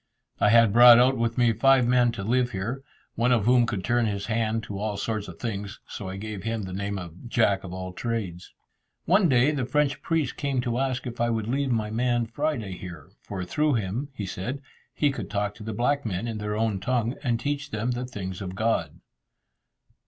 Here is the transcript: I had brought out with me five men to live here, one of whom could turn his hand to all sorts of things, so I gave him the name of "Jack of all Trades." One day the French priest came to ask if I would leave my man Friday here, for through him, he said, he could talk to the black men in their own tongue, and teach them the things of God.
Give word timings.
I 0.39 0.49
had 0.49 0.73
brought 0.73 0.97
out 0.97 1.15
with 1.15 1.37
me 1.37 1.53
five 1.53 1.85
men 1.87 2.11
to 2.13 2.23
live 2.23 2.53
here, 2.53 2.81
one 3.13 3.31
of 3.31 3.45
whom 3.45 3.67
could 3.67 3.83
turn 3.83 4.07
his 4.07 4.25
hand 4.25 4.63
to 4.63 4.79
all 4.79 4.97
sorts 4.97 5.27
of 5.27 5.37
things, 5.37 5.79
so 5.85 6.09
I 6.09 6.17
gave 6.17 6.41
him 6.41 6.63
the 6.63 6.73
name 6.73 6.97
of 6.97 7.29
"Jack 7.29 7.63
of 7.63 7.71
all 7.71 7.93
Trades." 7.93 8.51
One 9.05 9.29
day 9.29 9.51
the 9.51 9.63
French 9.63 10.01
priest 10.01 10.37
came 10.37 10.59
to 10.61 10.79
ask 10.79 11.05
if 11.05 11.21
I 11.21 11.29
would 11.29 11.47
leave 11.47 11.69
my 11.71 11.91
man 11.91 12.25
Friday 12.25 12.75
here, 12.79 13.11
for 13.21 13.45
through 13.45 13.75
him, 13.75 14.09
he 14.15 14.25
said, 14.25 14.63
he 14.95 15.11
could 15.11 15.29
talk 15.29 15.53
to 15.53 15.63
the 15.63 15.71
black 15.71 16.03
men 16.03 16.27
in 16.27 16.39
their 16.39 16.57
own 16.57 16.79
tongue, 16.79 17.13
and 17.21 17.39
teach 17.39 17.69
them 17.69 17.91
the 17.91 18.05
things 18.07 18.41
of 18.41 18.55
God. 18.55 18.99